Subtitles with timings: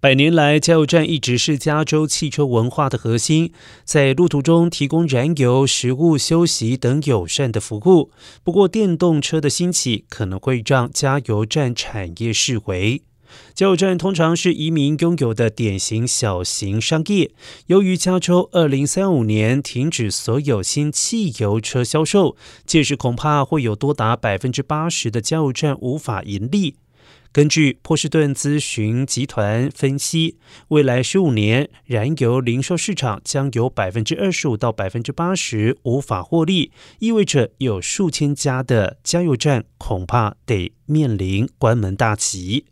[0.00, 3.52] 百年来，加油站一直是加州汽车文化的核心，
[3.82, 8.12] 在路途中提供燃油、食物、休息等友善的服务。
[8.44, 13.02] 不过，电动车的兴起可能会让加油站产业式微。
[13.52, 17.32] 加油站通常是移民拥有的典型小型商业。
[17.66, 26.76] 由于加州二零三五年停止所有新汽油车销售，届时恐怕会有多达百分之八十的加油站无法盈利。
[27.38, 30.38] 根据波士顿咨询集团分析，
[30.70, 42.64] 未来十五年燃油零售市场将有百分之二十五到百分之八十无法获利，意味着有数千家的加油站恐怕得面临关门大吉。